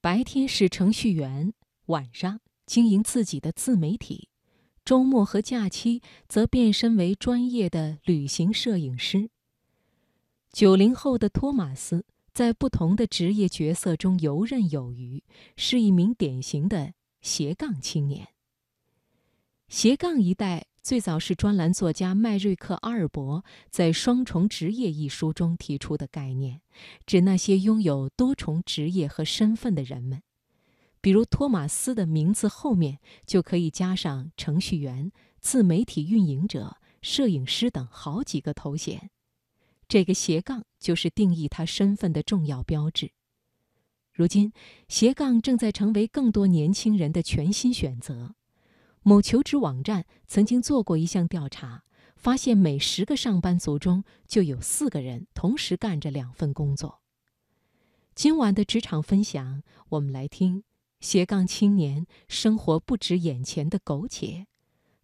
[0.00, 1.52] 白天是程序员，
[1.86, 4.28] 晚上经营自己的自媒体，
[4.84, 9.28] 周末和假期则变身为专业的旅行摄影师。
[10.52, 15.24] 九零后的托马斯在不同的职业角色中游刃有余，
[15.56, 18.28] 是一名典型的斜杠青年。
[19.68, 26.62] 斜杠一代最早是专栏作家麦瑞克·阿尔伯在《双重职业》一书中提出的概念，
[27.04, 30.22] 指那些拥有多重职业和身份的人们。
[31.00, 39.10] 比如托马斯的名字后面就可以加上程序员、自媒体运营者、摄影师等好几个头衔。
[39.86, 43.12] 这个斜杠就是定义他身份的重要标志。
[44.12, 44.52] 如今，
[44.88, 48.34] 斜杠正在成为更多年轻人的全新选择。
[49.08, 57.00] 某求职网站曾经做过一项调查，发现每十个上班族中就有四个人同时干着两份工作。
[58.14, 60.62] 今晚的职场分享，我们来听
[61.00, 64.46] 斜杠青年生活不止眼前的苟且。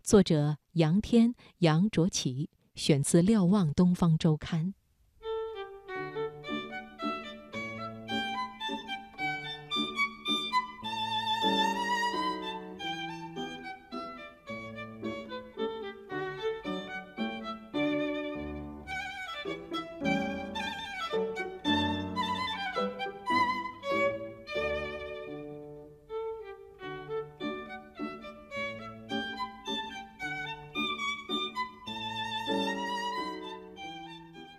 [0.02, 4.66] 作者杨天、杨卓奇，选自《瞭望东方周刊》。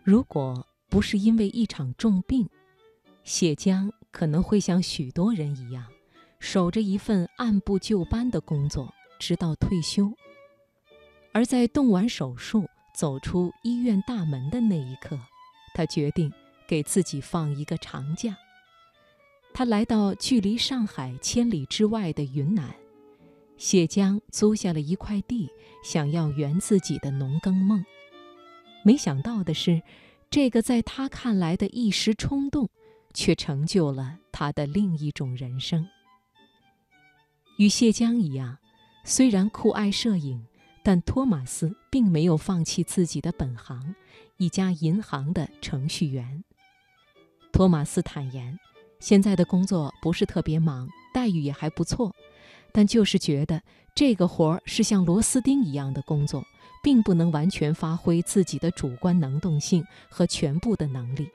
[0.06, 2.48] 如果不是因为一场重病，
[3.24, 5.84] 谢江可能会像许多人一样，
[6.40, 10.14] 守着一份按部就班的工作，直到退休。
[11.34, 15.20] 而在动完手术、走出医院大门的那一刻，
[15.74, 16.32] 他决定
[16.68, 18.38] 给自己放一个长假。
[19.56, 22.76] 他来到距离上海千里之外的云南，
[23.58, 25.50] 谢江租下了一块地，
[25.84, 27.84] 想要圆自己的农耕梦。
[28.86, 29.82] 没想到的是，
[30.30, 32.70] 这个在他看来的一时冲动，
[33.16, 35.88] 却成就了他的另一种人生。
[37.58, 38.60] 与谢江一样，
[39.04, 40.46] 虽然酷爱摄影，
[40.84, 43.96] 但托马斯并没有放弃自己的本行——
[44.38, 46.44] 一家银行的程序员。
[47.52, 48.60] 托马斯坦言，
[49.00, 52.14] 现在的工作不是特别忙，待遇也还不错，
[52.72, 53.60] 但就是觉得
[53.96, 56.46] 这个活儿是像螺丝钉一样的工作。
[56.86, 61.28] 并不能完全发挥自己的主观能动性和全部的能力。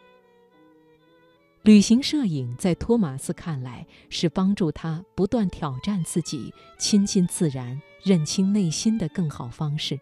[1.63, 9.99] 旅行摄影在托马斯看来是帮助他不断挑战自己、亲近自然、认清内心的更好方式。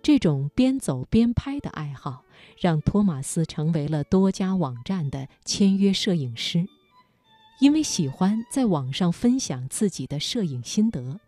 [0.00, 2.22] 这种边走边拍的爱好，
[2.60, 6.64] 让托马斯成为了多家网站的签约摄影师。
[7.58, 11.18] 因为喜欢在网上分享自己的摄影心得。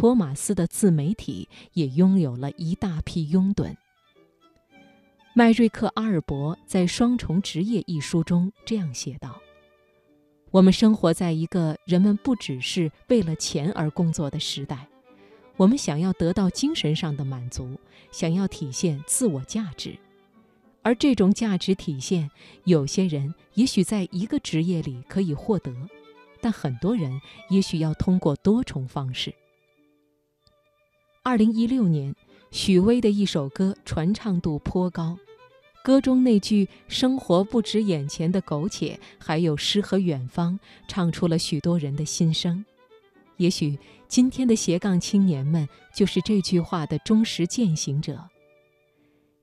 [0.00, 3.76] 托马斯的自媒体也拥有了一大批拥趸。
[5.34, 9.38] 麦瑞克·阿尔伯在《双重职业》一书中这样写道
[10.52, 14.88] ：“我们生活在一个人们不只是为了钱而工作的时代，
[15.58, 17.78] 我们想要得到精神上的满足，
[18.10, 19.98] 想要体现自我价值，
[20.80, 22.30] 而这种价值体现，
[22.64, 25.70] 有些人也许在一个职业里可以获得，
[26.40, 29.34] 但很多人也许要通过多重方式。”
[31.30, 32.12] 二零一六年，
[32.50, 35.16] 许巍的一首歌传唱度颇高，
[35.84, 40.58] 歌中那句“生活不止眼前的苟且，还有诗和远方”，
[40.88, 42.64] 唱出了许多人的心声。
[43.36, 48.28] 也许今天的斜杠青年们就是这句话的忠实践行者。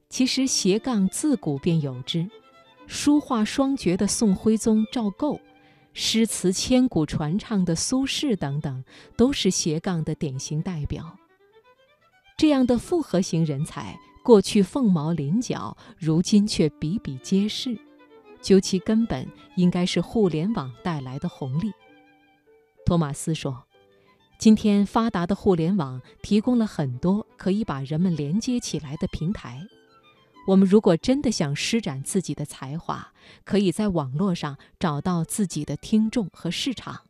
[0.10, 2.30] 其实斜杠自古便有之，
[2.86, 5.40] 书画双绝的宋徽宗赵构，
[5.94, 8.84] 诗词千古传唱的苏轼等等，
[9.16, 11.18] 都是斜杠的典型代表。
[12.38, 17.76] 这样的复合型人才，过去凤毛麟角，如今却比比皆是。
[18.44, 21.74] 究其根本，应该是互联网带来的红利。
[22.86, 23.64] 托马斯说
[24.38, 29.68] ：“今天发达的互联网提供了很多可以把人们连接起来的平台。
[30.46, 33.12] 我们如果真的想施展自己的才华，
[33.46, 37.02] 可以在网络上找到自己的听众和市场。”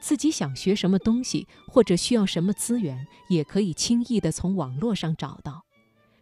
[0.00, 5.64] 自己想学什么东西，或者需要什么资源，也可以轻易地从网络上找到。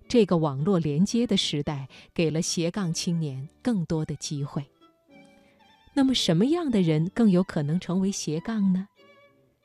[0.08, 4.64] 这个网络连接的时代，给了斜杠青年更多的机会。
[5.94, 8.88] 那么，什么样的人更有可能成为斜杠呢？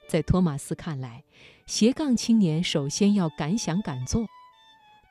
[0.08, 1.24] 在托马斯看来，
[1.66, 4.26] 斜杠青年首先要敢想敢做。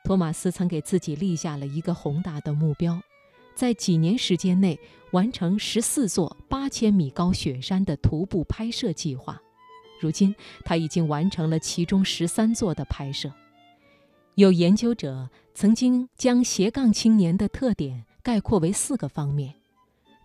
[0.03, 3.01] 托马斯曾给自己立下了一个宏大的目标，
[3.55, 4.79] 在几年时间内
[5.11, 9.41] 完成十四座八千米高雪山的徒步拍摄计划。
[9.99, 10.33] 如今，
[10.65, 13.31] 他已经完成了其中十三座的拍摄。
[14.35, 19.53] 有研究者曾经将斜杠青年的特点概括为四个方面：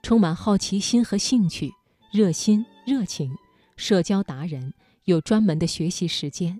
[0.02, 1.72] 充满好奇心和兴趣、
[2.12, 3.36] 热心、热情、
[3.76, 4.72] 社交达人、
[5.04, 6.58] 有专门的学习时间。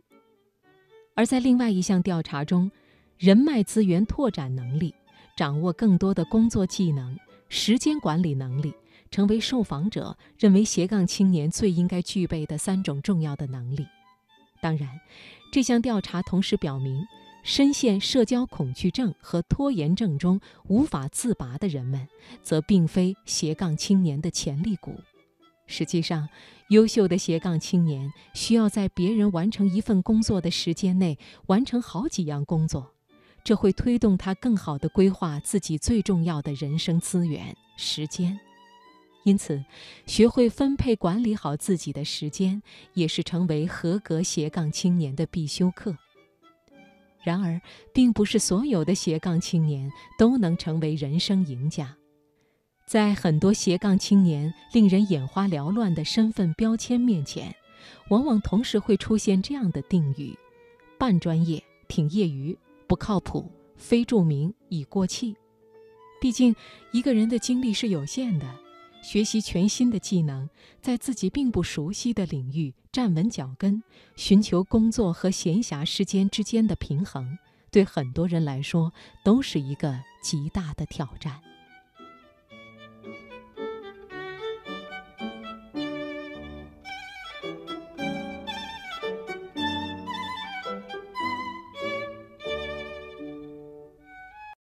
[1.15, 2.71] 而在另外一项调查中，
[3.17, 4.95] 人脉资源拓展能力、
[5.37, 7.17] 掌握更多的工作技能、
[7.51, 8.73] 时间管理能力，
[9.11, 13.87] 成为受访者认为斜杠青年最应该具备的三种重要的能力。
[14.63, 14.89] 当然，
[15.53, 17.07] 这项调查同时表明，
[17.43, 22.09] 深陷社交恐惧症和拖延症中无法自拔的人们，
[22.43, 24.99] 则并非斜杠青年的潜力股。
[25.67, 26.29] 实际上，
[26.71, 32.93] 优秀的斜杠青年需要在别人完成一份工作的时间内完成好几样工作，
[33.47, 38.37] 这会推动他更好地规划自己最重要的人生资源——时间。
[39.23, 39.65] 因此，
[40.05, 42.61] 学会分配管理好自己的时间，
[42.95, 45.97] 也是成为合格斜杠青年的必修课。
[47.23, 47.61] 然而，
[47.95, 49.89] 并不是所有的斜杠青年
[50.19, 51.97] 都能成为人生赢家。
[52.85, 57.55] 在很多斜杠青年令人眼花缭乱的身份标签面前，
[58.09, 60.37] 往往同时会出现这样的定语：
[60.99, 65.37] 半专业、挺业余、不靠谱、非著名、已过气。
[66.21, 66.55] 毕竟，
[66.93, 68.47] 一个人的精力是有限的，
[69.03, 70.49] 学习全新的技能，
[70.81, 73.83] 在自己并不熟悉的领域站稳脚跟，
[74.17, 77.37] 寻求工作和闲暇时间之间的平衡，
[77.71, 78.93] 对很多人来说
[79.25, 81.41] 都是一个极大的挑战。